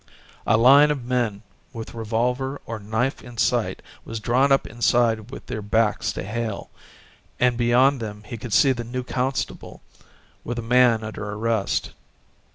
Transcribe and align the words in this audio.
A 0.47 0.57
line 0.57 0.89
of 0.89 1.05
men 1.05 1.43
with 1.73 1.93
revolver 1.93 2.59
or 2.65 2.79
knife 2.79 3.21
in 3.21 3.37
sight 3.37 3.83
was 4.03 4.19
drawn 4.19 4.51
up 4.51 4.65
inside 4.65 5.29
with 5.29 5.45
their 5.45 5.61
backs 5.61 6.11
to 6.13 6.23
Hale, 6.23 6.71
and 7.39 7.55
beyond 7.55 7.99
them 7.99 8.23
he 8.25 8.35
could 8.35 8.51
see 8.51 8.71
the 8.71 8.83
new 8.83 9.03
constable 9.03 9.83
with 10.43 10.57
a 10.57 10.63
man 10.63 11.03
under 11.03 11.29
arrest. 11.29 11.91